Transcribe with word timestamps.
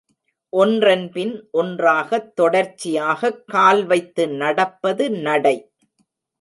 ஒன்றன் 0.49 1.11
பின் 1.11 1.49
ஒன்றாகத் 1.51 2.33
தொடர்ச்சியாகக் 2.41 3.43
கால் 3.45 3.85
வைத்து 3.85 4.27
நடப்பது 4.27 5.11
நடை. 5.11 5.71